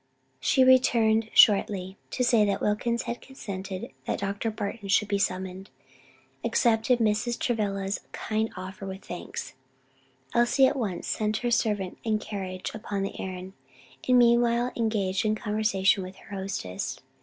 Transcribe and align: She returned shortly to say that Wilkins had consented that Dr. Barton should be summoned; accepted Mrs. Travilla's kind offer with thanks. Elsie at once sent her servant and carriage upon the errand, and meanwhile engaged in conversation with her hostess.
She 0.39 0.63
returned 0.63 1.29
shortly 1.31 1.95
to 2.09 2.23
say 2.23 2.43
that 2.45 2.59
Wilkins 2.59 3.03
had 3.03 3.21
consented 3.21 3.91
that 4.05 4.19
Dr. 4.21 4.49
Barton 4.49 4.89
should 4.89 5.07
be 5.07 5.19
summoned; 5.19 5.69
accepted 6.43 6.97
Mrs. 6.97 7.37
Travilla's 7.37 7.99
kind 8.11 8.51
offer 8.57 8.87
with 8.87 9.05
thanks. 9.05 9.53
Elsie 10.33 10.65
at 10.65 10.75
once 10.75 11.05
sent 11.05 11.37
her 11.45 11.51
servant 11.51 11.99
and 12.03 12.19
carriage 12.19 12.71
upon 12.73 13.03
the 13.03 13.19
errand, 13.21 13.53
and 14.07 14.17
meanwhile 14.17 14.71
engaged 14.75 15.23
in 15.23 15.35
conversation 15.35 16.01
with 16.01 16.15
her 16.15 16.35
hostess. 16.35 16.99